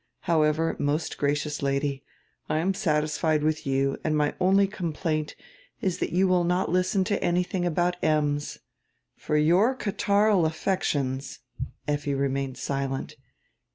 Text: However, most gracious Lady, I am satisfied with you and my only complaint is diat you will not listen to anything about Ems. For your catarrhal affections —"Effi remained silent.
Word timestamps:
However, 0.21 0.75
most 0.79 1.19
gracious 1.19 1.61
Lady, 1.61 2.03
I 2.49 2.57
am 2.57 2.73
satisfied 2.73 3.43
with 3.43 3.67
you 3.67 3.99
and 4.03 4.17
my 4.17 4.33
only 4.39 4.65
complaint 4.65 5.35
is 5.79 5.99
diat 5.99 6.11
you 6.11 6.27
will 6.27 6.43
not 6.43 6.71
listen 6.71 7.03
to 7.03 7.23
anything 7.23 7.67
about 7.67 8.03
Ems. 8.03 8.57
For 9.15 9.37
your 9.37 9.75
catarrhal 9.75 10.47
affections 10.47 11.41
—"Effi 11.87 12.15
remained 12.15 12.57
silent. 12.57 13.15